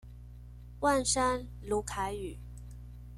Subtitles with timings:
[0.79, 2.39] 萬山魯凱語